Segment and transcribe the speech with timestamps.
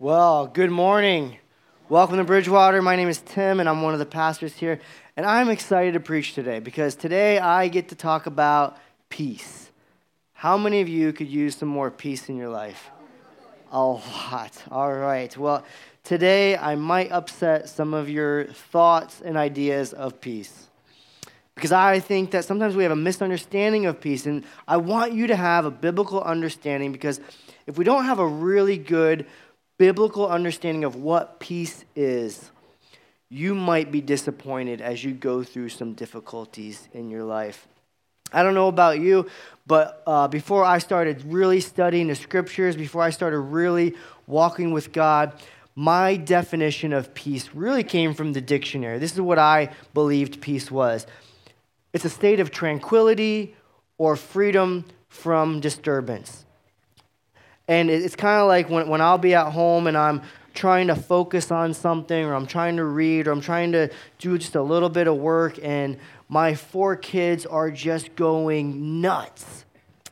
[0.00, 1.38] Well, good morning.
[1.88, 2.82] Welcome to Bridgewater.
[2.82, 4.80] My name is Tim, and I'm one of the pastors here.
[5.16, 8.76] And I'm excited to preach today because today I get to talk about
[9.08, 9.70] peace.
[10.32, 12.90] How many of you could use some more peace in your life?
[13.70, 14.60] A lot.
[14.68, 15.34] All right.
[15.36, 15.64] Well,
[16.02, 20.66] today I might upset some of your thoughts and ideas of peace.
[21.54, 25.28] Because I think that sometimes we have a misunderstanding of peace, and I want you
[25.28, 27.20] to have a biblical understanding because
[27.68, 29.26] if we don't have a really good
[29.78, 32.50] biblical understanding of what peace is,
[33.28, 37.66] you might be disappointed as you go through some difficulties in your life.
[38.32, 39.28] I don't know about you,
[39.66, 43.94] but uh, before I started really studying the scriptures, before I started really
[44.26, 45.32] walking with God,
[45.76, 48.98] my definition of peace really came from the dictionary.
[48.98, 51.06] This is what I believed peace was
[51.92, 53.54] it's a state of tranquility
[53.98, 56.43] or freedom from disturbance.
[57.66, 60.94] And it's kind of like when, when I'll be at home and I'm trying to
[60.94, 64.62] focus on something or I'm trying to read or I'm trying to do just a
[64.62, 65.98] little bit of work and
[66.28, 69.64] my four kids are just going nuts.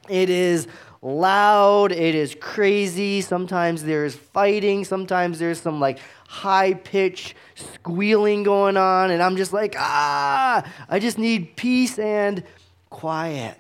[0.09, 0.67] It is
[1.01, 3.21] loud, it is crazy.
[3.21, 9.53] Sometimes there's fighting, sometimes there's some like high pitch squealing going on, and I'm just
[9.53, 12.43] like, ah, I just need peace and
[12.89, 13.59] quiet.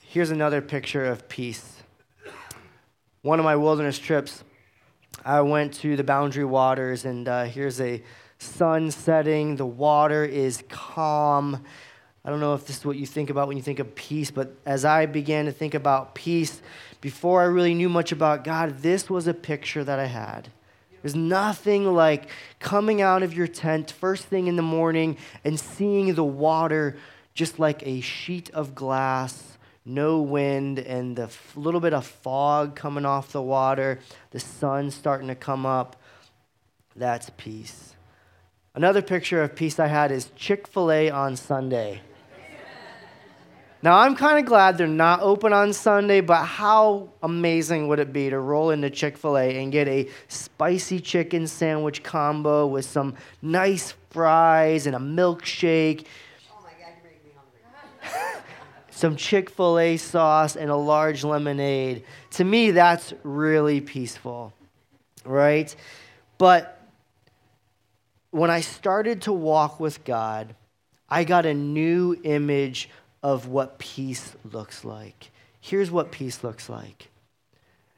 [0.00, 1.71] Here's another picture of peace
[3.22, 4.42] one of my wilderness trips,
[5.24, 8.02] I went to the Boundary Waters, and uh, here's a
[8.38, 9.54] sun setting.
[9.54, 11.62] The water is calm.
[12.24, 14.32] I don't know if this is what you think about when you think of peace,
[14.32, 16.60] but as I began to think about peace,
[17.00, 20.48] before I really knew much about God, this was a picture that I had.
[21.00, 22.28] There's nothing like
[22.58, 26.96] coming out of your tent first thing in the morning and seeing the water
[27.34, 29.51] just like a sheet of glass
[29.84, 33.98] no wind and the little bit of fog coming off the water,
[34.30, 35.96] the sun starting to come up.
[36.94, 37.94] That's peace.
[38.74, 42.00] Another picture of peace I had is Chick fil A on Sunday.
[43.84, 48.12] Now, I'm kind of glad they're not open on Sunday, but how amazing would it
[48.12, 52.84] be to roll into Chick fil A and get a spicy chicken sandwich combo with
[52.84, 56.06] some nice fries and a milkshake?
[59.02, 62.04] Some Chick fil A sauce, and a large lemonade.
[62.30, 64.52] To me, that's really peaceful,
[65.24, 65.74] right?
[66.38, 66.80] But
[68.30, 70.54] when I started to walk with God,
[71.08, 72.88] I got a new image
[73.24, 75.32] of what peace looks like.
[75.60, 77.08] Here's what peace looks like.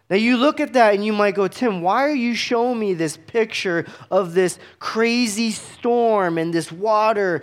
[0.09, 2.95] Now, you look at that and you might go, Tim, why are you showing me
[2.95, 7.43] this picture of this crazy storm and this water?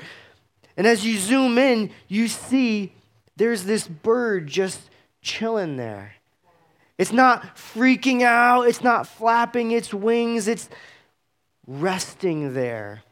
[0.75, 2.93] And as you zoom in, you see
[3.35, 4.89] there's this bird just
[5.21, 6.15] chilling there.
[6.97, 10.69] It's not freaking out, it's not flapping its wings, it's
[11.65, 13.03] resting there.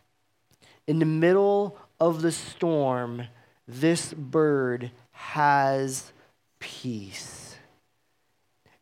[0.87, 3.23] In the middle of the storm,
[3.67, 6.11] this bird has
[6.59, 7.55] peace.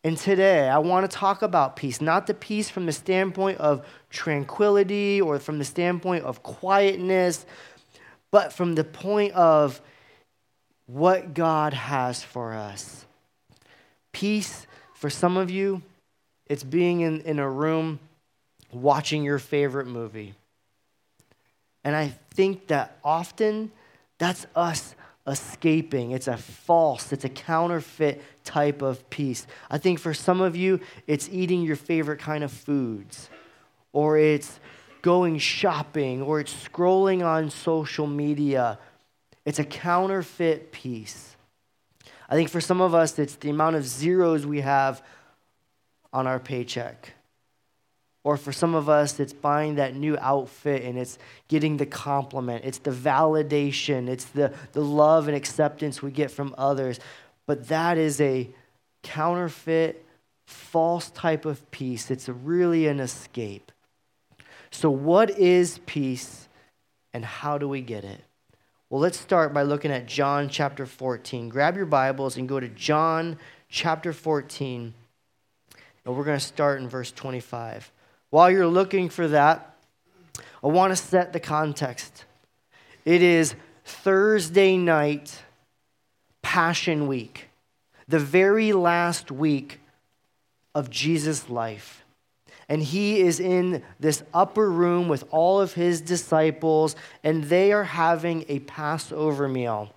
[0.04, 3.86] And today, I want to talk about peace, not the peace from the standpoint of
[4.10, 7.46] tranquility or from the standpoint of quietness,
[8.32, 9.82] but from the point of
[10.88, 13.06] what God has for us.
[14.12, 14.66] Peace,
[14.96, 15.82] for some of you,
[16.48, 18.00] it's being in, in a room
[18.72, 20.34] watching your favorite movie.
[21.84, 23.72] And I think that often
[24.18, 24.96] that's us
[25.28, 26.12] escaping.
[26.12, 29.46] It's a false, it's a counterfeit type of peace.
[29.70, 33.30] I think for some of you, it's eating your favorite kind of foods,
[33.92, 34.60] or it's
[35.02, 38.80] going shopping, or it's scrolling on social media,
[39.48, 41.38] it's a counterfeit peace.
[42.28, 45.02] I think for some of us, it's the amount of zeros we have
[46.12, 47.14] on our paycheck.
[48.26, 52.66] Or for some of us, it's buying that new outfit and it's getting the compliment.
[52.66, 54.10] It's the validation.
[54.10, 57.00] It's the, the love and acceptance we get from others.
[57.46, 58.50] But that is a
[59.02, 60.06] counterfeit,
[60.46, 62.12] false type of peace.
[62.12, 63.72] It's really an escape.
[64.72, 66.50] So, what is peace
[67.14, 68.27] and how do we get it?
[68.90, 71.50] Well, let's start by looking at John chapter 14.
[71.50, 73.38] Grab your Bibles and go to John
[73.68, 74.94] chapter 14.
[76.06, 77.92] And we're going to start in verse 25.
[78.30, 79.76] While you're looking for that,
[80.64, 82.24] I want to set the context.
[83.04, 85.38] It is Thursday night,
[86.42, 87.50] Passion Week,
[88.08, 89.82] the very last week
[90.74, 92.06] of Jesus' life
[92.70, 97.86] and he is in this upper room with all of his disciples, and they are
[97.86, 99.94] having a Passover meal.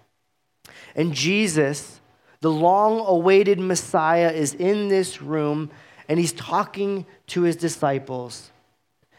[0.94, 2.00] And Jesus,
[2.40, 5.70] the long awaited Messiah, is in this room,
[6.08, 8.50] and he's talking to his disciples.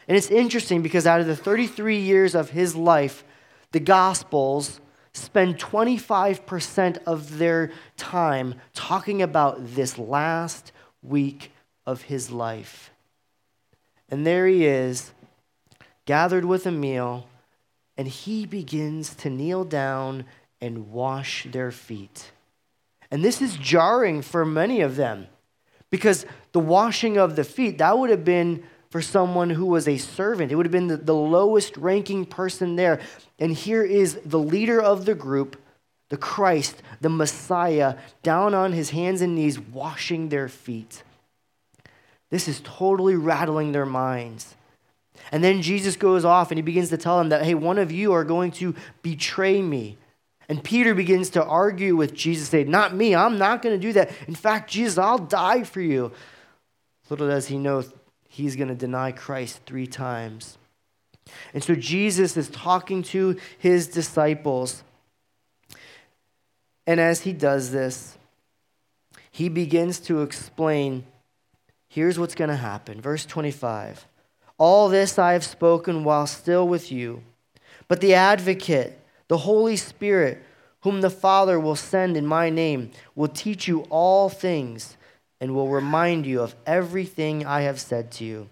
[0.07, 3.24] And it's interesting because out of the 33 years of his life,
[3.71, 4.80] the Gospels
[5.13, 10.71] spend 25% of their time talking about this last
[11.01, 11.51] week
[11.86, 12.91] of his life.
[14.12, 15.12] And there he is,
[16.06, 17.28] gathered with a meal,
[17.98, 20.25] and he begins to kneel down
[20.60, 22.31] and wash their feet.
[23.10, 25.28] And this is jarring for many of them
[25.90, 29.98] because the washing of the feet, that would have been for someone who was a
[29.98, 30.52] servant.
[30.52, 33.00] It would have been the, the lowest ranking person there.
[33.40, 35.62] And here is the leader of the group,
[36.10, 41.04] the Christ, the Messiah, down on his hands and knees, washing their feet.
[42.31, 44.56] This is totally rattling their minds.
[45.31, 47.92] And then Jesus goes off and he begins to tell them that, hey, one of
[47.92, 48.74] you are going to
[49.04, 49.98] betray me.
[50.50, 53.94] And Peter begins to argue with Jesus, saying, Not me, I'm not going to do
[53.94, 54.12] that.
[54.28, 56.12] In fact, Jesus, I'll die for you.
[57.10, 57.86] Little does he know
[58.28, 60.57] he's going to deny Christ three times.
[61.54, 64.84] And so Jesus is talking to his disciples.
[66.86, 68.18] And as he does this,
[69.30, 71.06] he begins to explain
[71.92, 73.02] here's what's going to happen.
[73.02, 74.08] Verse 25
[74.58, 77.22] All this I have spoken while still with you,
[77.88, 78.98] but the advocate,
[79.28, 80.42] the Holy Spirit,
[80.82, 84.98] whom the Father will send in my name, will teach you all things
[85.42, 88.50] and will remind you of everything I have said to you.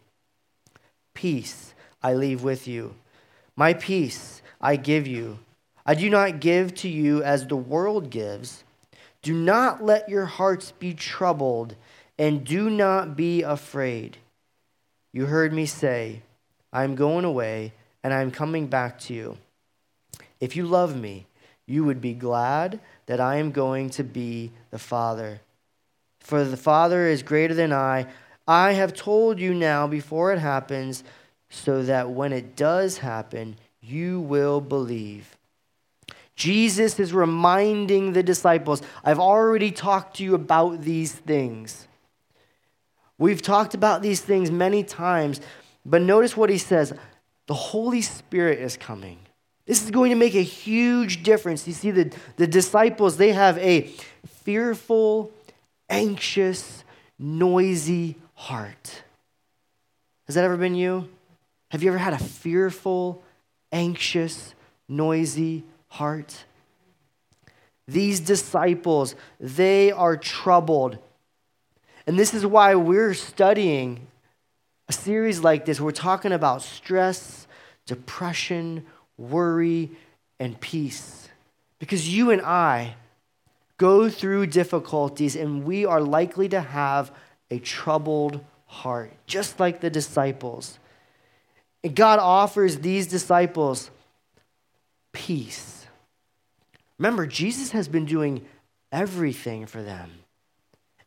[1.14, 2.96] Peace I leave with you.
[3.56, 5.40] My peace I give you.
[5.86, 8.64] I do not give to you as the world gives.
[9.22, 11.76] Do not let your hearts be troubled,
[12.20, 14.18] and do not be afraid.
[15.12, 16.22] You heard me say,
[16.72, 17.74] I am going away,
[18.04, 19.38] and I am coming back to you.
[20.40, 21.26] If you love me,
[21.66, 25.42] you would be glad that I am going to be the Father
[26.30, 28.06] for the Father is greater than I.
[28.48, 31.04] I have told you now before it happens,
[31.50, 35.36] so that when it does happen, you will believe.
[36.36, 41.88] Jesus is reminding the disciples, I've already talked to you about these things.
[43.20, 45.42] We've talked about these things many times,
[45.86, 46.94] but notice what he says
[47.46, 49.20] the Holy Spirit is coming.
[49.66, 51.68] This is going to make a huge difference.
[51.68, 53.92] You see, the, the disciples, they have a
[54.44, 55.32] fearful,
[55.90, 56.84] anxious,
[57.20, 59.04] noisy heart.
[60.26, 61.10] Has that ever been you?
[61.72, 63.22] Have you ever had a fearful,
[63.72, 64.56] anxious,
[64.88, 66.46] noisy heart?
[67.88, 71.00] These disciples, they are troubled.
[72.10, 74.08] And this is why we're studying
[74.88, 75.80] a series like this.
[75.80, 77.46] We're talking about stress,
[77.86, 79.92] depression, worry,
[80.40, 81.30] and peace.
[81.78, 82.96] Because you and I,
[83.78, 87.12] go through difficulties, and we are likely to have
[87.52, 90.80] a troubled heart, just like the disciples.
[91.84, 93.92] And God offers these disciples
[95.12, 95.86] peace.
[96.98, 98.48] Remember, Jesus has been doing
[98.92, 100.10] everything for them.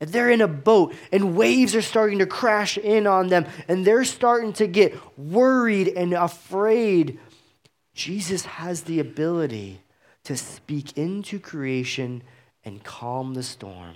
[0.03, 3.85] And they're in a boat, and waves are starting to crash in on them, and
[3.85, 7.21] they're starting to get worried and afraid.
[7.95, 9.81] Jesus has the ability
[10.25, 12.25] to speak into creation
[12.65, 13.95] and calm the storm.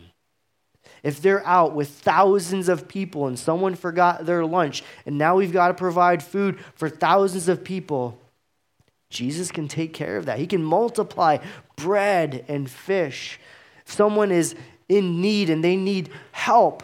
[1.03, 5.53] If they're out with thousands of people and someone forgot their lunch and now we've
[5.53, 8.21] got to provide food for thousands of people,
[9.11, 10.39] Jesus can take care of that.
[10.39, 11.39] He can multiply
[11.75, 13.41] bread and fish.
[13.85, 14.55] If someone is
[14.89, 16.83] in need and they need help,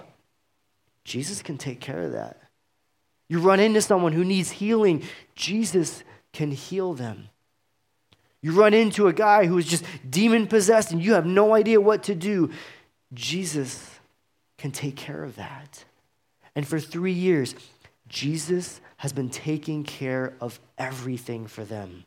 [1.05, 2.39] Jesus can take care of that.
[3.29, 5.03] You run into someone who needs healing,
[5.35, 7.29] Jesus can heal them.
[8.43, 11.81] You run into a guy who is just demon possessed and you have no idea
[11.81, 12.51] what to do.
[13.15, 13.89] Jesus
[14.59, 15.85] can take care of that.
[16.55, 17.55] And for three years,
[18.09, 22.05] Jesus has been taking care of everything for them.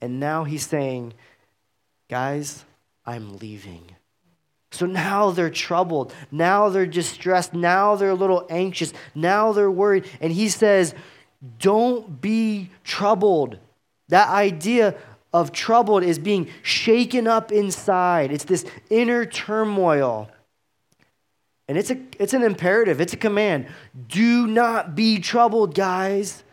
[0.00, 1.14] And now he's saying,
[2.08, 2.64] Guys,
[3.06, 3.96] I'm leaving.
[4.72, 6.14] So now they're troubled.
[6.30, 7.52] Now they're distressed.
[7.52, 8.92] Now they're a little anxious.
[9.14, 10.06] Now they're worried.
[10.20, 10.94] And he says,
[11.58, 13.58] Don't be troubled.
[14.08, 14.96] That idea
[15.32, 18.32] of troubled is being shaken up inside.
[18.32, 20.30] It's this inner turmoil.
[21.68, 23.68] And it's, a, it's an imperative, it's a command.
[24.08, 26.44] Do not be troubled, guys,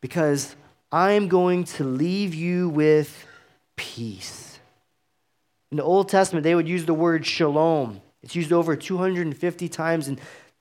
[0.00, 0.56] because
[0.90, 3.26] I'm going to leave you with
[3.76, 4.43] peace.
[5.74, 8.00] In the Old Testament, they would use the word shalom.
[8.22, 10.20] It's used over 250 times, and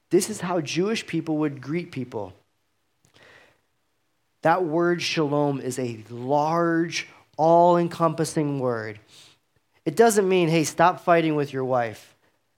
[0.10, 2.34] this is how Jewish people would greet people.
[4.42, 9.00] That word shalom is a large, all encompassing word.
[9.86, 12.16] It doesn't mean, hey, stop fighting with your wife.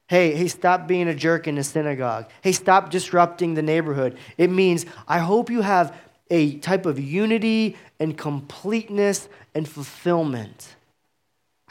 [0.07, 2.29] Hey, hey, stop being a jerk in the synagogue.
[2.41, 4.17] Hey, stop disrupting the neighborhood.
[4.37, 5.93] It means I hope you have
[6.31, 10.77] a type of unity and completeness and fulfillment.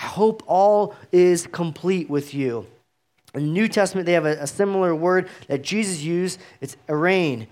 [0.05, 2.67] Hope all is complete with you.
[3.35, 6.41] In the New Testament, they have a, a similar word that Jesus used.
[6.61, 7.47] It's eirene.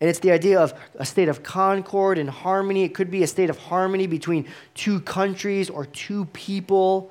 [0.00, 2.84] And it's the idea of a state of concord and harmony.
[2.84, 7.10] It could be a state of harmony between two countries or two people.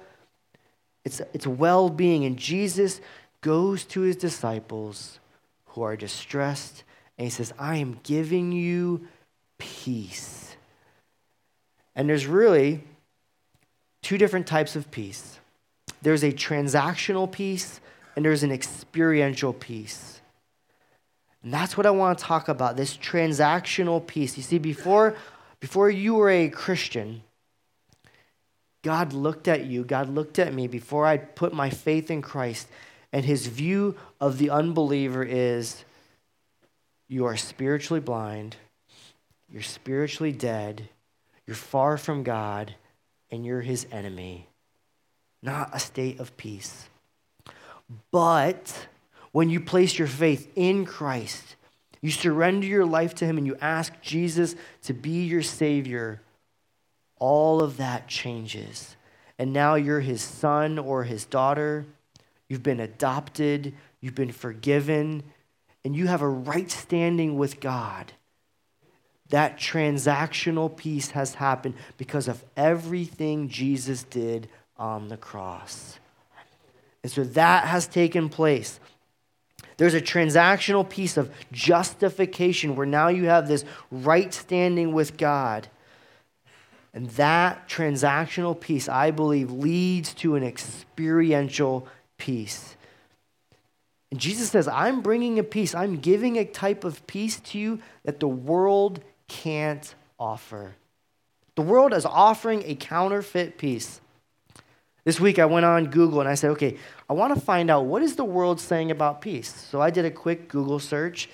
[1.03, 2.25] It's, it's well being.
[2.25, 3.01] And Jesus
[3.41, 5.19] goes to his disciples
[5.67, 6.83] who are distressed
[7.17, 9.07] and he says, I am giving you
[9.57, 10.55] peace.
[11.95, 12.83] And there's really
[14.05, 15.39] two different types of peace
[16.03, 17.79] there's a transactional peace
[18.15, 20.21] and there's an experiential peace.
[21.41, 24.37] And that's what I want to talk about this transactional peace.
[24.37, 25.15] You see, before,
[25.59, 27.23] before you were a Christian,
[28.83, 32.67] God looked at you, God looked at me before I put my faith in Christ,
[33.11, 35.83] and his view of the unbeliever is
[37.07, 38.57] you are spiritually blind,
[39.49, 40.89] you're spiritually dead,
[41.47, 42.75] you're far from God,
[43.35, 44.47] and you're his enemy.
[45.43, 46.89] Not a state of peace.
[48.11, 48.87] But
[49.31, 51.55] when you place your faith in Christ,
[52.01, 56.21] you surrender your life to him and you ask Jesus to be your Savior,
[57.19, 58.95] all of that changes.
[59.37, 61.85] And now you're his son or his daughter.
[62.47, 65.23] You've been adopted, you've been forgiven,
[65.83, 68.13] and you have a right standing with God.
[69.29, 75.99] That transactional peace has happened because of everything Jesus did on the cross.
[77.03, 78.79] And so that has taken place.
[79.77, 85.67] There's a transactional piece of justification where now you have this right standing with God.
[86.93, 92.75] And that transactional piece, I believe, leads to an experiential peace.
[94.11, 95.75] And Jesus says, I'm bringing a peace.
[95.75, 100.75] I'm giving a type of peace to you that the world can't offer.
[101.55, 104.01] The world is offering a counterfeit peace.
[105.05, 106.77] This week I went on Google and I said, okay,
[107.09, 109.53] I want to find out what is the world saying about peace.
[109.53, 111.29] So I did a quick Google search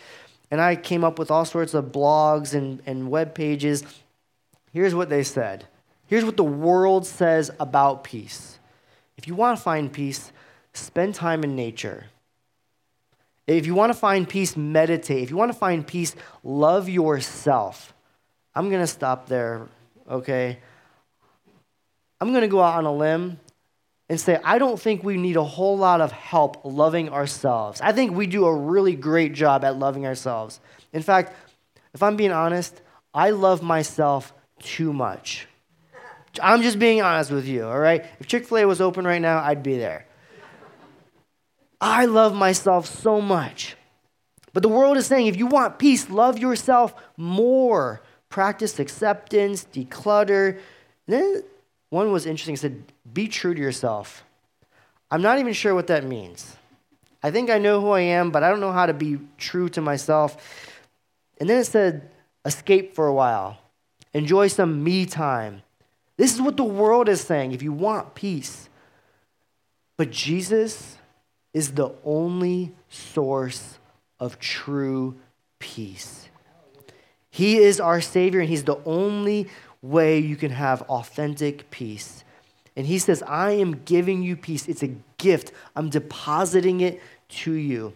[0.52, 3.84] and I came up with all sorts of blogs and, and web pages.
[4.74, 5.68] Here's what they said.
[6.08, 8.60] Here's what the world says about peace.
[9.16, 10.34] If you want to find peace,
[10.74, 12.08] spend time in nature.
[13.58, 15.24] If you want to find peace, meditate.
[15.24, 17.94] If you want to find peace, love yourself.
[18.54, 19.68] I'm going to stop there,
[20.10, 20.60] okay?
[22.20, 23.40] I'm going to go out on a limb
[24.10, 27.80] and say, I don't think we need a whole lot of help loving ourselves.
[27.82, 30.60] I think we do a really great job at loving ourselves.
[30.92, 31.34] In fact,
[31.94, 32.82] if I'm being honest,
[33.14, 35.48] I love myself too much.
[36.42, 38.06] I'm just being honest with you, all right?
[38.20, 40.06] If Chick fil A was open right now, I'd be there.
[41.82, 43.76] I love myself so much.
[44.54, 48.02] But the world is saying if you want peace, love yourself more.
[48.30, 50.60] Practice acceptance, declutter.
[51.08, 51.44] And then
[51.90, 52.54] one was interesting.
[52.54, 54.24] It said, be true to yourself.
[55.10, 56.56] I'm not even sure what that means.
[57.24, 59.68] I think I know who I am, but I don't know how to be true
[59.70, 60.38] to myself.
[61.40, 62.10] And then it said,
[62.46, 63.58] escape for a while,
[64.14, 65.64] enjoy some me time.
[66.18, 68.70] This is what the world is saying if you want peace.
[69.98, 70.98] But Jesus
[71.54, 73.78] is the only source
[74.20, 75.16] of true
[75.60, 76.30] peace.
[77.30, 79.48] He is our Savior, and He's the only
[79.82, 82.24] way you can have authentic peace.
[82.76, 84.68] And he says, I am giving you peace.
[84.68, 85.52] It's a gift.
[85.76, 87.94] I'm depositing it to you.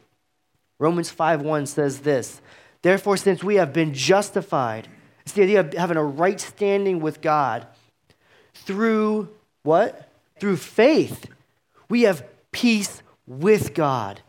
[0.79, 2.41] Romans 5:1 says this.
[2.81, 4.87] Therefore, since we have been justified,
[5.21, 7.65] it's the idea of having a right standing with God
[8.53, 9.29] through
[9.63, 10.09] what?
[10.39, 11.25] Through faith.
[11.89, 14.21] We have peace with God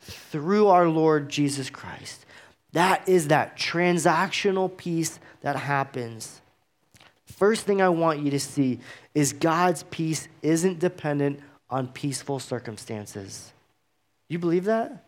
[0.00, 2.24] through our Lord Jesus Christ.
[2.72, 6.40] That is that transactional peace that happens.
[7.24, 8.80] First thing I want you to see
[9.14, 13.52] is God's peace isn't dependent on peaceful circumstances.
[14.28, 15.06] You believe that?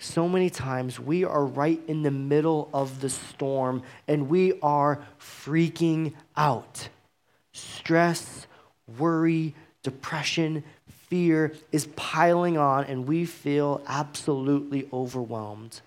[0.00, 5.02] So many times we are right in the middle of the storm and we are
[5.20, 6.88] freaking out.
[7.52, 8.46] Stress,
[8.98, 10.62] worry, depression,
[11.08, 15.80] fear is piling on and we feel absolutely overwhelmed.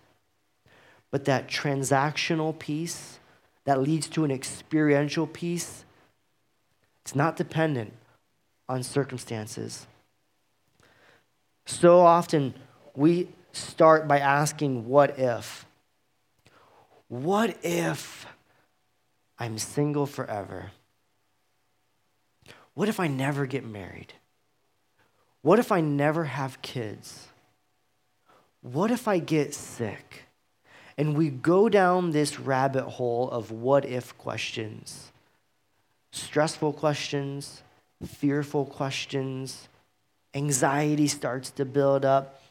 [1.11, 3.19] But that transactional peace,
[3.65, 5.85] that leads to an experiential peace,
[7.03, 7.93] it's not dependent
[8.69, 9.87] on circumstances.
[11.65, 12.53] So often
[12.95, 15.65] we start by asking, What if?
[17.07, 18.25] What if
[19.37, 20.71] I'm single forever?
[22.73, 24.13] What if I never get married?
[25.41, 27.27] What if I never have kids?
[28.61, 30.23] What if I get sick?
[30.97, 35.11] And we go down this rabbit hole of what if questions
[36.13, 37.63] stressful questions,
[38.05, 39.69] fearful questions,
[40.33, 42.41] anxiety starts to build up.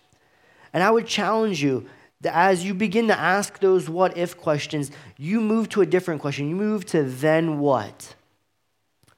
[0.73, 1.87] And I would challenge you
[2.21, 6.21] that as you begin to ask those what if questions, you move to a different
[6.21, 6.49] question.
[6.49, 8.15] You move to then what?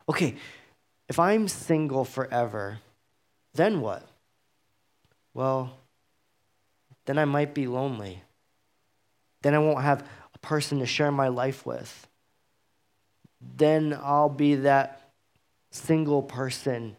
[0.09, 0.37] Okay,
[1.09, 2.79] if I'm single forever,
[3.55, 4.07] then what?
[5.35, 5.77] Well,
[7.07, 8.23] then I might be lonely.
[9.43, 12.07] Then I won't have a person to share my life with.
[13.57, 15.11] Then I'll be that
[15.71, 16.97] single person.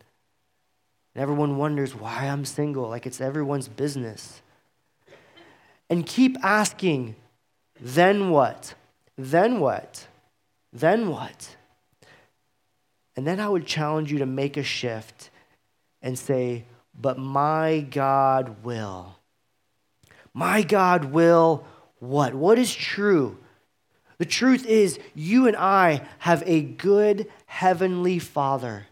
[1.15, 4.41] And everyone wonders why I'm single, like it's everyone's business.
[5.89, 7.15] And keep asking,
[7.79, 8.73] then what?
[9.17, 10.07] Then what?
[10.71, 11.55] Then what?
[13.15, 15.29] And then I would challenge you to make a shift
[16.03, 19.15] and say, But my God will.
[20.33, 21.65] My God will
[21.99, 22.35] what?
[22.35, 23.37] What is true?
[24.17, 28.85] The truth is, you and I have a good heavenly Father.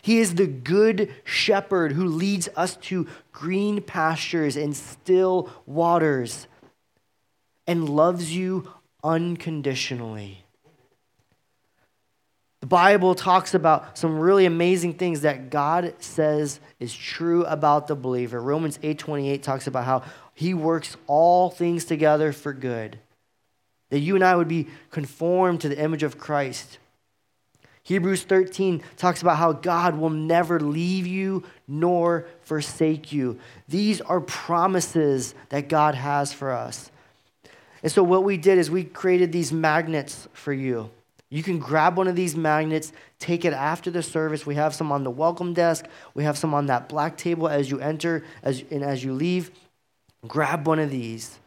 [0.00, 6.46] He is the good shepherd who leads us to green pastures and still waters
[7.66, 8.72] and loves you
[9.02, 10.45] unconditionally.
[12.66, 17.94] The Bible talks about some really amazing things that God says is true about the
[17.94, 18.42] believer.
[18.42, 20.02] Romans 8:28 talks about how
[20.34, 22.98] he works all things together for good.
[23.90, 26.78] That you and I would be conformed to the image of Christ.
[27.84, 33.38] Hebrews 13 talks about how God will never leave you nor forsake you.
[33.68, 36.90] These are promises that God has for us.
[37.84, 40.90] And so, what we did is we created these magnets for you.
[41.28, 44.46] You can grab one of these magnets, take it after the service.
[44.46, 47.70] We have some on the welcome desk, we have some on that black table as
[47.70, 49.50] you enter as, and as you leave.
[50.26, 51.38] Grab one of these,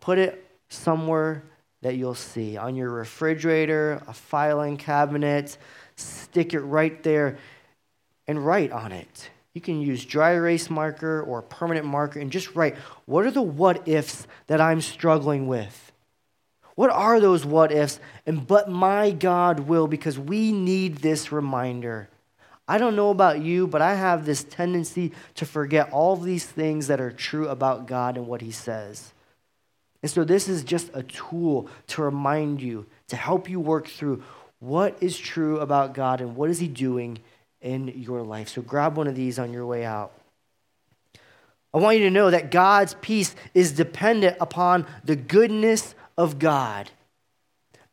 [0.00, 1.42] put it somewhere
[1.82, 5.58] that you'll see on your refrigerator, a filing cabinet,
[5.96, 7.36] stick it right there
[8.26, 9.30] and write on it.
[9.52, 13.42] You can use dry erase marker or permanent marker and just write what are the
[13.42, 15.92] what ifs that I'm struggling with?
[16.74, 18.00] What are those what ifs?
[18.26, 22.08] And but my God will, because we need this reminder.
[22.66, 26.86] I don't know about you, but I have this tendency to forget all these things
[26.86, 29.12] that are true about God and what He says.
[30.02, 34.22] And so, this is just a tool to remind you, to help you work through
[34.60, 37.18] what is true about God and what is He doing
[37.60, 38.48] in your life.
[38.48, 40.12] So, grab one of these on your way out.
[41.74, 46.90] I want you to know that God's peace is dependent upon the goodness of God.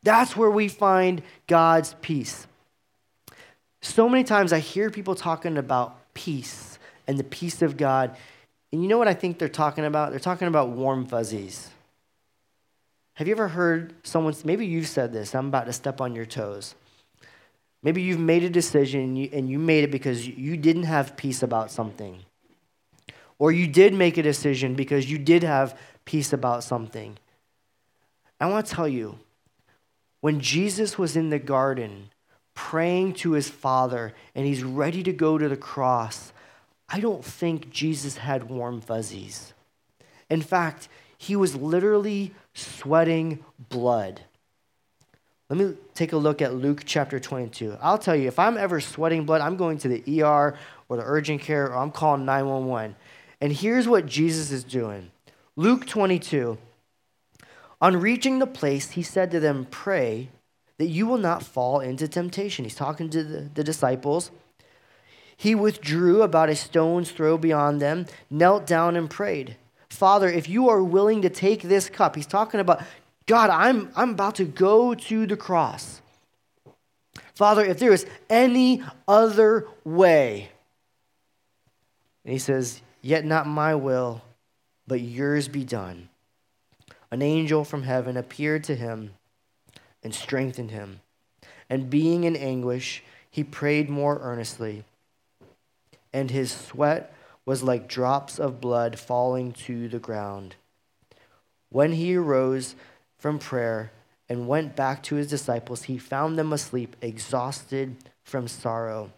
[0.02, 2.46] That's where we find God's peace.
[3.80, 8.16] So many times I hear people talking about peace and the peace of God.
[8.72, 10.10] And you know what I think they're talking about?
[10.10, 11.68] They're talking about warm fuzzies.
[13.14, 16.24] Have you ever heard someone, maybe you've said this, I'm about to step on your
[16.24, 16.74] toes.
[17.82, 21.16] Maybe you've made a decision and you, and you made it because you didn't have
[21.16, 22.20] peace about something.
[23.38, 27.18] Or you did make a decision because you did have peace about something.
[28.42, 29.18] I want to tell you,
[30.20, 32.10] when Jesus was in the garden,
[32.54, 36.32] praying to his Father and he's ready to go to the cross,
[36.88, 39.52] I don't think Jesus had warm fuzzies.
[40.28, 44.22] In fact, he was literally sweating blood.
[45.48, 47.76] Let me take a look at Luke chapter 22.
[47.80, 50.56] I'll tell you, if I'm ever sweating blood, I'm going to the ER
[50.88, 52.96] or the urgent care or I'm calling 911.
[53.40, 55.10] And here's what Jesus is doing
[55.56, 56.58] Luke 22.
[57.82, 60.28] On reaching the place, he said to them, Pray
[60.78, 62.64] that you will not fall into temptation.
[62.64, 64.30] He's talking to the, the disciples.
[65.36, 69.56] He withdrew about a stone's throw beyond them, knelt down, and prayed,
[69.90, 72.82] Father, if you are willing to take this cup, he's talking about,
[73.26, 76.00] God, I'm, I'm about to go to the cross.
[77.34, 80.50] Father, if there is any other way,
[82.24, 84.22] and he says, Yet not my will,
[84.86, 86.08] but yours be done.
[87.12, 89.10] An angel from heaven appeared to him
[90.02, 91.00] and strengthened him.
[91.68, 94.84] And being in anguish, he prayed more earnestly.
[96.10, 100.56] And his sweat was like drops of blood falling to the ground.
[101.68, 102.76] When he arose
[103.18, 103.92] from prayer
[104.26, 109.12] and went back to his disciples, he found them asleep, exhausted from sorrow.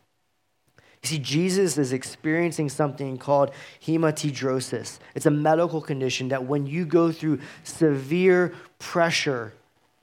[1.05, 3.51] You see, Jesus is experiencing something called
[3.87, 4.99] hematidrosis.
[5.15, 9.53] It's a medical condition that when you go through severe pressure,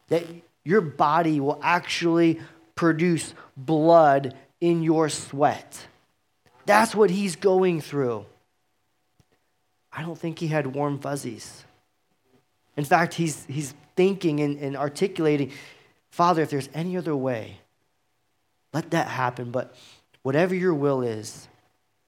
[0.10, 0.24] that
[0.64, 2.40] your body will actually
[2.76, 5.88] produce blood in your sweat.
[6.68, 8.28] That's what he's going through.
[9.92, 11.66] I don't think he had warm fuzzies.
[12.78, 15.52] In fact, he's, he's thinking and, and articulating,
[16.12, 17.58] Father, if there's any other way,
[18.72, 19.50] let that happen.
[19.50, 19.76] But
[20.24, 21.48] whatever your will is,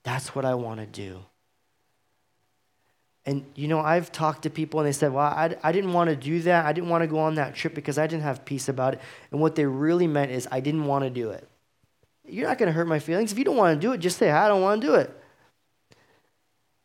[0.04, 1.20] that's what I want to do.
[3.26, 6.10] And, you know, I've talked to people and they said, well, I, I didn't want
[6.10, 6.66] to do that.
[6.66, 9.02] I didn't want to go on that trip because I didn't have peace about it.
[9.32, 11.48] And what they really meant is, I didn't want to do it.
[12.26, 13.32] You're not going to hurt my feelings.
[13.32, 15.18] If you don't want to do it, just say, I don't want to do it.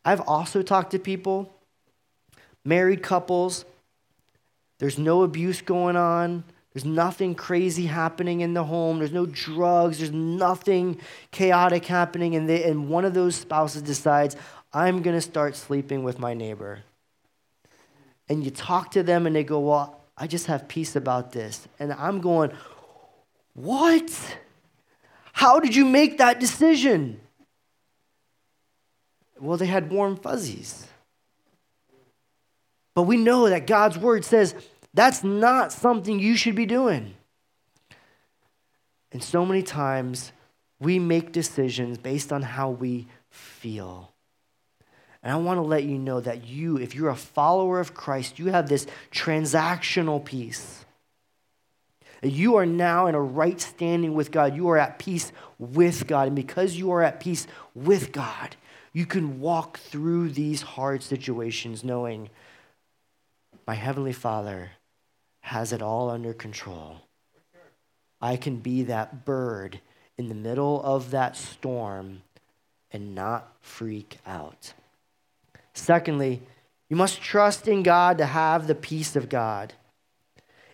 [0.05, 1.53] I've also talked to people,
[2.65, 3.65] married couples,
[4.79, 6.45] there's no abuse going on.
[6.79, 9.01] There's nothing crazy happening in the home.
[9.01, 9.99] There's no drugs.
[9.99, 11.01] There's nothing
[11.33, 12.37] chaotic happening.
[12.37, 14.37] And, they, and one of those spouses decides,
[14.73, 16.85] I'm going to start sleeping with my neighbor.
[18.29, 21.67] And you talk to them and they go, Well, I just have peace about this.
[21.81, 22.53] And I'm going,
[23.55, 24.37] What?
[25.33, 27.19] How did you make that decision?
[29.41, 30.87] Well, they had warm fuzzies.
[32.95, 34.55] But we know that God's word says
[34.99, 37.15] that's not something you should be doing.
[39.13, 40.33] And so many times
[40.81, 44.13] we make decisions based on how we feel.
[45.23, 48.41] And I want to let you know that you, if you're a follower of Christ,
[48.41, 50.85] you have this transactional peace.
[52.21, 54.57] You are now in a right standing with God.
[54.57, 55.31] You are at peace
[55.61, 56.27] with God.
[56.27, 58.57] And because you are at peace with God,
[58.93, 62.31] you can walk through these hard situations knowing
[63.65, 64.73] my Heavenly Father
[65.49, 66.97] has it all under control.
[68.21, 69.81] I can be that bird
[70.19, 72.23] in the middle of that storm
[72.91, 74.75] and not freak out.
[75.73, 76.43] Secondly,
[76.91, 79.73] you must trust in God to have the peace of God.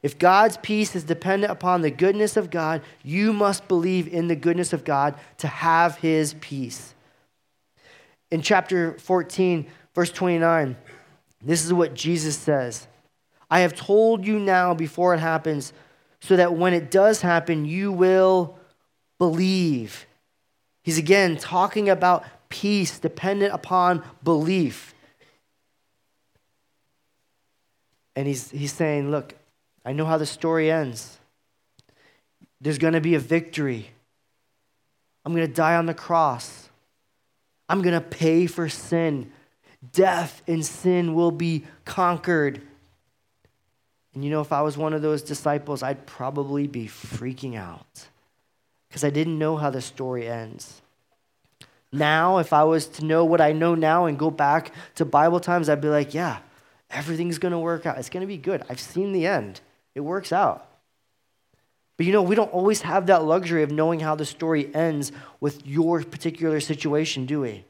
[0.03, 4.37] If God's peace is dependent upon the goodness of God, you must believe in the
[4.37, 6.95] goodness of God to have his peace.
[8.33, 10.77] In chapter 14, verse 29,
[11.41, 12.89] this is what Jesus says
[13.51, 15.73] I have told you now before it happens,
[16.21, 18.59] so that when it does happen, you will
[19.19, 20.07] believe.
[20.83, 24.95] He's again talking about peace dependent upon belief.
[28.17, 29.35] And he's, he's saying, Look,
[29.85, 31.19] I know how the story ends.
[32.61, 33.91] There's going to be a victory.
[35.25, 36.69] I'm going to die on the cross.
[37.69, 39.33] I'm going to pay for sin.
[39.93, 42.63] Death and sin will be conquered.
[44.15, 48.07] And you know, if I was one of those disciples, I'd probably be freaking out
[48.89, 50.81] because I didn't know how the story ends.
[51.93, 55.41] Now, if I was to know what I know now and go back to Bible
[55.41, 56.39] times, I'd be like, yeah,
[56.91, 57.99] everything's going to work out.
[57.99, 58.63] It's going to be good.
[58.69, 59.61] I've seen the end,
[59.95, 60.69] it works out.
[61.97, 65.13] But you know, we don't always have that luxury of knowing how the story ends
[65.41, 67.65] with your particular situation, do we?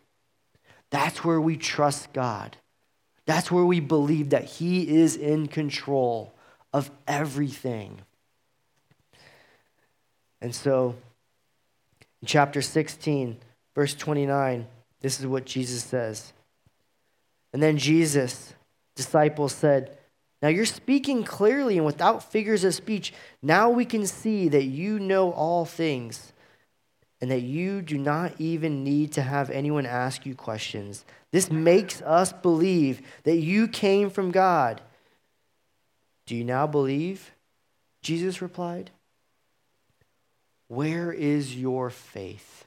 [0.91, 2.57] That's where we trust God.
[3.27, 6.35] That's where we believe that He is in control
[6.73, 8.01] of everything.
[10.41, 10.95] And so,
[12.21, 13.39] in chapter 16,
[13.75, 14.67] verse 29,
[15.01, 16.33] this is what Jesus says.
[17.55, 18.53] And then Jesus,
[18.95, 19.97] disciples said,
[20.43, 23.15] Now you're speaking clearly and without figures of speech.
[23.41, 26.34] Now we can see that you know all things
[27.25, 31.07] and that you do not even need to have anyone ask you questions.
[31.31, 34.83] This makes us believe that you came from God.
[36.27, 37.33] Do you now believe?
[38.03, 38.91] Jesus replied.
[40.69, 42.67] Where is your faith?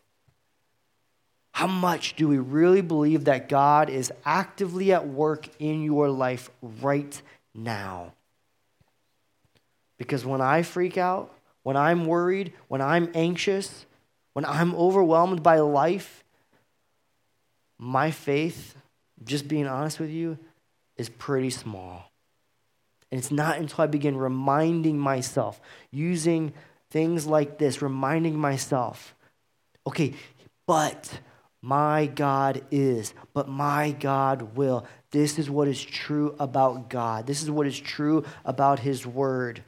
[1.51, 6.49] How much do we really believe that God is actively at work in your life
[6.81, 7.21] right
[7.53, 8.13] now?
[9.99, 13.85] Because when I freak out, when I'm worried, when I'm anxious,
[14.37, 16.23] when I'm overwhelmed by life,
[17.79, 18.75] my faith,
[19.23, 20.37] just being honest with you,
[20.95, 22.11] is pretty small.
[23.11, 26.53] And it's not until I begin reminding myself, using
[26.91, 29.15] things like this, reminding myself,
[29.87, 30.13] okay,
[30.67, 31.19] but
[31.63, 34.85] my God is, but my God will.
[35.09, 37.25] This is what is true about God.
[37.25, 39.63] This is what is true about His Word.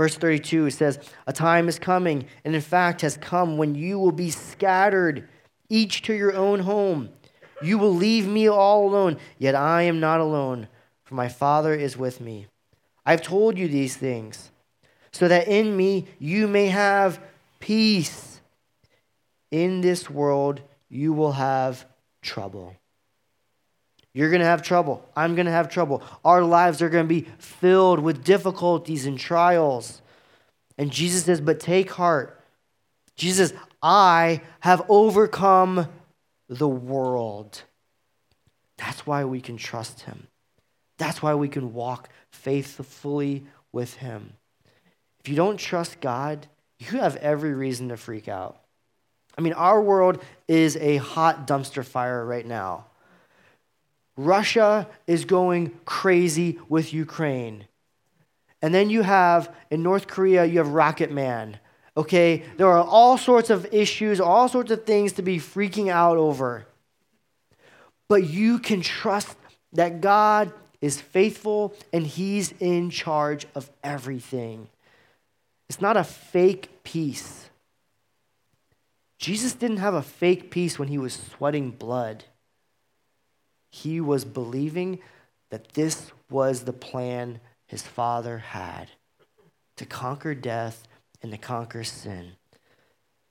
[0.00, 4.12] Verse 32 says, A time is coming, and in fact has come, when you will
[4.12, 5.28] be scattered,
[5.68, 7.10] each to your own home.
[7.62, 10.68] You will leave me all alone, yet I am not alone
[11.10, 12.46] for my Father is with me.
[13.04, 14.52] I've told you these things,
[15.10, 17.20] so that in me you may have
[17.58, 18.40] peace.
[19.50, 21.84] In this world you will have
[22.22, 22.76] trouble.
[24.12, 25.06] You're going to have trouble.
[25.16, 26.02] I'm going to have trouble.
[26.24, 30.02] Our lives are going to be filled with difficulties and trials.
[30.76, 32.40] And Jesus says, But take heart.
[33.16, 35.88] Jesus, I have overcome
[36.48, 37.62] the world.
[38.78, 40.26] That's why we can trust him.
[40.98, 44.32] That's why we can walk faithfully with him.
[45.20, 46.46] If you don't trust God,
[46.78, 48.58] you have every reason to freak out.
[49.36, 52.86] I mean, our world is a hot dumpster fire right now.
[54.16, 57.66] Russia is going crazy with Ukraine.
[58.62, 61.58] And then you have, in North Korea, you have Rocket Man.
[61.96, 62.44] Okay?
[62.56, 66.66] There are all sorts of issues, all sorts of things to be freaking out over.
[68.08, 69.36] But you can trust
[69.72, 74.68] that God is faithful and He's in charge of everything.
[75.68, 77.48] It's not a fake peace.
[79.20, 82.24] Jesus didn't have a fake peace when he was sweating blood.
[83.70, 84.98] He was believing
[85.50, 88.90] that this was the plan his father had
[89.76, 90.86] to conquer death
[91.22, 92.32] and to conquer sin.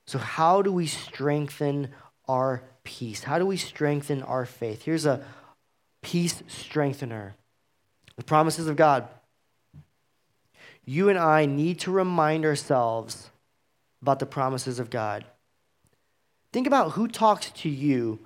[0.06, 1.90] So, how do we strengthen
[2.26, 3.24] our peace?
[3.24, 4.82] How do we strengthen our faith?
[4.82, 5.24] Here's a
[6.02, 7.36] peace strengthener
[8.16, 9.08] the promises of God.
[10.84, 13.30] You and I need to remind ourselves
[14.02, 15.24] about the promises of God.
[16.52, 18.18] Think about who talks to you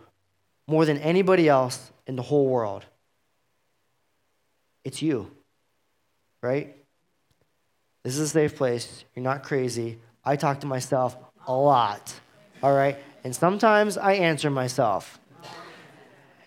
[0.67, 2.85] more than anybody else in the whole world.
[4.85, 5.31] It's you,
[6.43, 6.77] right?
[8.03, 9.05] This is a safe place.
[9.15, 9.99] You're not crazy.
[10.25, 12.15] I talk to myself a lot,
[12.63, 12.99] all right?
[13.25, 15.19] And sometimes I answer myself.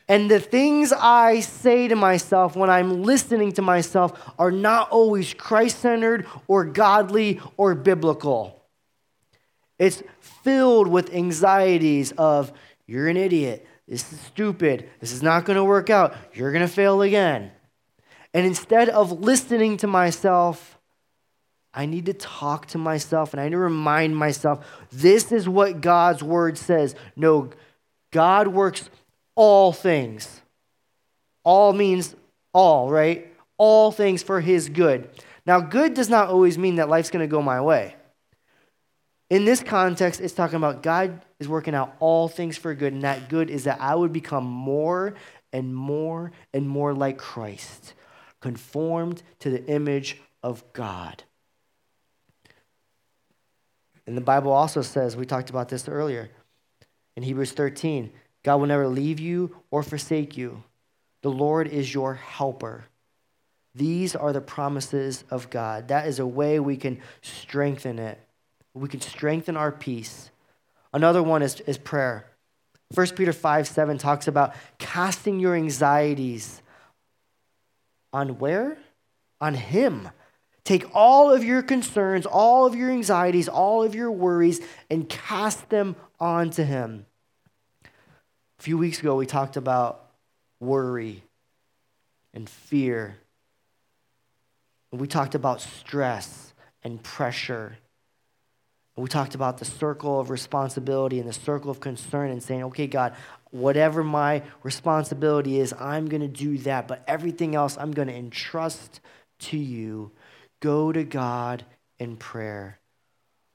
[0.09, 5.33] And the things I say to myself when I'm listening to myself are not always
[5.33, 8.63] Christ centered or godly or biblical.
[9.77, 12.53] It's filled with anxieties of,
[12.85, 13.67] you're an idiot.
[13.87, 14.89] This is stupid.
[14.99, 16.15] This is not going to work out.
[16.33, 17.51] You're going to fail again.
[18.33, 20.77] And instead of listening to myself,
[21.73, 25.79] I need to talk to myself and I need to remind myself this is what
[25.79, 26.95] God's word says.
[27.15, 27.51] No,
[28.11, 28.89] God works
[29.35, 30.41] all things.
[31.43, 32.15] All means
[32.53, 33.33] all, right?
[33.57, 35.09] All things for his good.
[35.45, 37.95] Now, good does not always mean that life's going to go my way.
[39.29, 43.01] In this context, it's talking about God is working out all things for good, and
[43.01, 45.15] that good is that I would become more
[45.51, 47.93] and more and more like Christ,
[48.39, 51.23] conformed to the image of God.
[54.05, 56.29] And the Bible also says, we talked about this earlier
[57.17, 58.11] in Hebrews 13
[58.43, 60.63] God will never leave you or forsake you.
[61.21, 62.85] The Lord is your helper.
[63.75, 65.89] These are the promises of God.
[65.89, 68.17] That is a way we can strengthen it.
[68.77, 70.29] We can strengthen our peace.
[70.93, 72.25] Another one is, is prayer.
[72.93, 76.61] 1 Peter 5 7 talks about casting your anxieties
[78.13, 78.77] on where?
[79.41, 80.09] On Him.
[80.63, 84.59] Take all of your concerns, all of your anxieties, all of your worries,
[84.89, 87.05] and cast them onto Him.
[87.83, 90.09] A few weeks ago, we talked about
[90.59, 91.23] worry
[92.33, 93.17] and fear.
[94.91, 97.77] we talked about stress and pressure.
[98.97, 102.87] We talked about the circle of responsibility and the circle of concern and saying, okay,
[102.87, 103.13] God,
[103.51, 106.87] whatever my responsibility is, I'm going to do that.
[106.87, 108.99] But everything else, I'm going to entrust
[109.39, 110.11] to you.
[110.61, 111.63] Go to God
[111.99, 112.79] in prayer.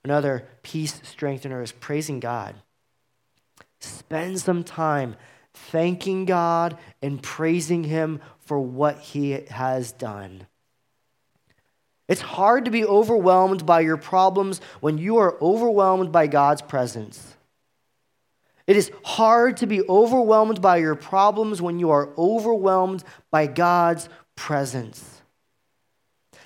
[0.04, 2.54] Another peace strengthener is praising God.
[3.80, 5.16] Spend some time
[5.54, 10.46] thanking God and praising Him for what He has done.
[12.08, 17.36] It's hard to be overwhelmed by your problems when you are overwhelmed by God's presence.
[18.66, 24.08] It is hard to be overwhelmed by your problems when you are overwhelmed by God's
[24.36, 25.22] presence.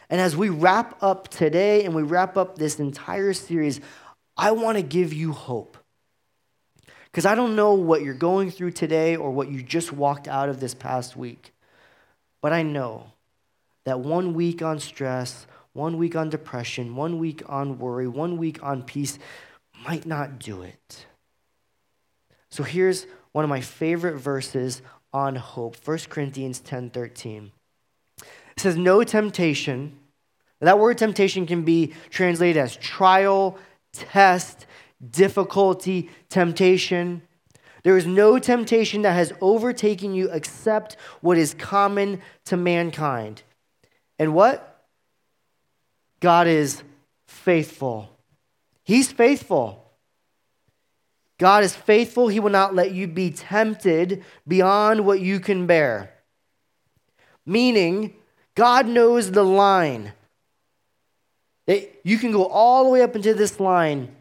[0.08, 3.80] And as we wrap up today and we wrap up this entire series,
[4.36, 5.76] I want to give you hope.
[7.06, 10.48] Because I don't know what you're going through today or what you just walked out
[10.48, 11.52] of this past week.
[12.40, 13.12] But I know
[13.86, 18.60] that one week on stress, one week on depression, one week on worry, one week
[18.62, 19.18] on peace
[19.84, 21.06] might not do it.
[22.50, 27.52] So here's one of my favorite verses on hope 1 Corinthians 10 13.
[28.20, 28.26] It
[28.58, 29.96] says, No temptation.
[30.60, 33.56] That word temptation can be translated as trial,
[33.92, 34.66] test,
[35.10, 37.22] difficulty, temptation.
[37.84, 43.42] There is no temptation that has overtaken you except what is common to mankind.
[44.18, 44.84] And what?
[46.20, 46.82] God is
[47.26, 48.10] faithful.
[48.84, 49.82] He's faithful.
[51.38, 52.28] God is faithful.
[52.28, 56.14] He will not let you be tempted beyond what you can bear.
[57.44, 58.14] Meaning,
[58.54, 60.12] God knows the line.
[61.66, 64.16] That you can go all the way up into this line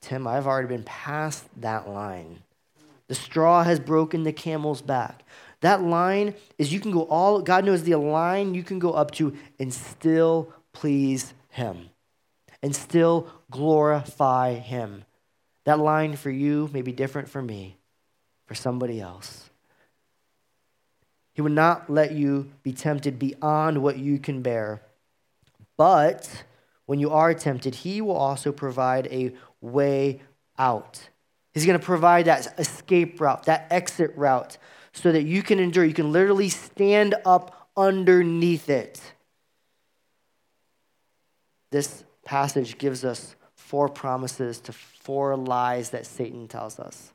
[0.00, 2.42] Tim, I've already been past that line.
[3.08, 5.22] The straw has broken the camel's back.
[5.62, 9.12] That line is you can go all, God knows the line you can go up
[9.12, 11.88] to and still please Him
[12.62, 15.04] and still glorify Him.
[15.64, 17.78] That line for you may be different for me,
[18.46, 19.50] for somebody else.
[21.32, 24.82] He would not let you be tempted beyond what you can bear.
[25.76, 26.44] But
[26.86, 30.20] when you are tempted, He will also provide a way
[30.58, 31.08] out.
[31.54, 34.58] He's going to provide that escape route, that exit route,
[34.92, 35.84] so that you can endure.
[35.84, 39.00] You can literally stand up underneath it.
[41.70, 47.12] This passage gives us four promises to four lies that Satan tells us.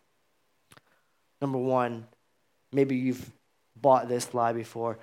[1.40, 2.08] Number one,
[2.72, 3.32] maybe you've
[3.80, 4.98] bought this lie before.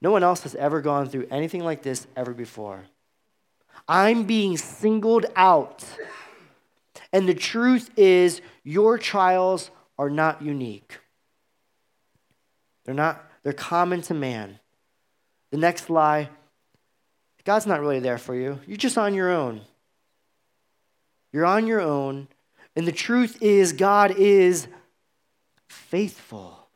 [0.00, 2.84] No one else has ever gone through anything like this ever before.
[3.88, 5.84] I'm being singled out.
[7.12, 10.98] And the truth is, your trials are not unique.
[12.90, 14.58] They're not, they're common to man.
[15.52, 16.28] The next lie
[17.44, 18.58] God's not really there for you.
[18.66, 19.60] You're just on your own.
[21.32, 22.26] You're on your own.
[22.74, 24.66] And the truth is, God is
[25.68, 26.66] faithful.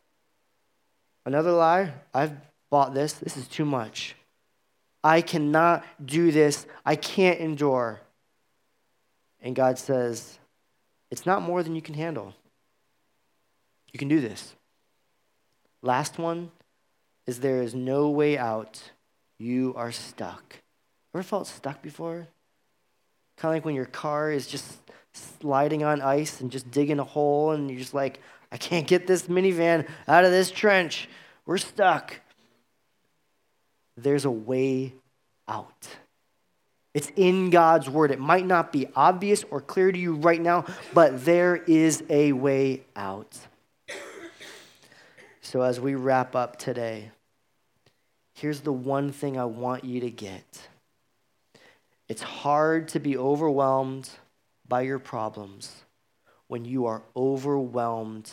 [1.27, 2.37] Another lie, I've
[2.70, 3.14] bought this.
[3.14, 4.14] This is too much.
[5.03, 6.64] I cannot do this.
[6.87, 8.00] I can't endure.
[9.40, 10.38] And God says,
[11.11, 12.35] It's not more than you can handle.
[13.92, 14.55] You can do this.
[15.84, 16.50] Last one
[17.26, 18.80] is there is no way out.
[19.38, 20.56] You are stuck.
[21.14, 22.26] Ever felt stuck before?
[23.36, 24.78] Kind of like when your car is just
[25.12, 28.18] sliding on ice and just digging a hole, and you're just like,
[28.50, 31.06] I can't get this minivan out of this trench.
[31.44, 32.18] We're stuck.
[33.98, 34.94] There's a way
[35.46, 35.86] out.
[36.94, 38.10] It's in God's word.
[38.10, 42.32] It might not be obvious or clear to you right now, but there is a
[42.32, 43.36] way out.
[45.44, 47.11] So, as we wrap up today,
[48.33, 50.68] here's the one thing I want you to get
[52.09, 54.09] it's hard to be overwhelmed
[54.66, 55.85] by your problems
[56.48, 58.33] when you are overwhelmed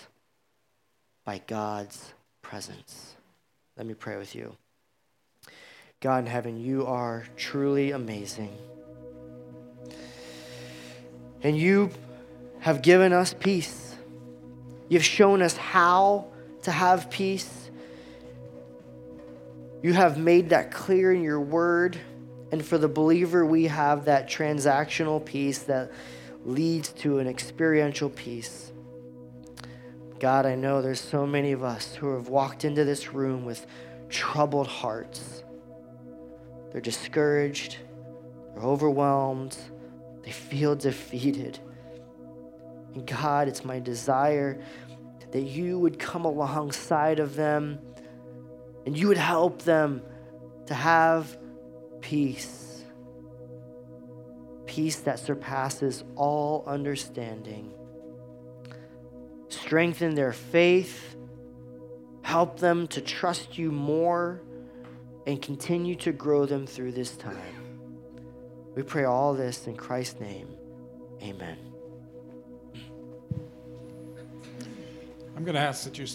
[1.25, 3.15] by God's presence.
[3.75, 4.55] Let me pray with you.
[5.99, 8.57] God in heaven, you are truly amazing.
[11.43, 11.91] And you
[12.59, 13.97] have given us peace.
[14.87, 16.31] You've shown us how
[16.63, 17.69] to have peace.
[19.81, 21.99] You have made that clear in your word.
[22.51, 25.91] And for the believer, we have that transactional peace that
[26.45, 28.71] leads to an experiential peace.
[30.19, 33.65] God, I know there's so many of us who have walked into this room with
[34.09, 35.43] troubled hearts.
[36.71, 37.77] They're discouraged,
[38.53, 39.57] they're overwhelmed,
[40.23, 41.57] they feel defeated.
[42.93, 44.61] And God, it's my desire
[45.31, 47.79] that you would come alongside of them
[48.85, 50.01] and you would help them
[50.67, 51.37] to have
[52.01, 52.83] peace.
[54.65, 57.71] Peace that surpasses all understanding.
[59.49, 61.15] Strengthen their faith.
[62.21, 64.41] Help them to trust you more
[65.27, 67.37] and continue to grow them through this time.
[68.75, 70.47] We pray all this in Christ's name.
[71.21, 71.70] Amen.
[75.41, 76.05] I'm going to ask that you